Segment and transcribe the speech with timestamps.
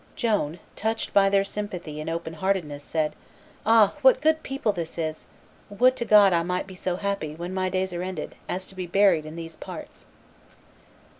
[0.15, 3.13] Joan, touched by their sympathy and open heartedness, said,
[3.67, 3.93] "Ah!
[4.01, 5.27] what a good people is this!
[5.69, 8.73] Would to God I might be so happy, when my days are ended, as to
[8.75, 10.07] be buried in these parts!"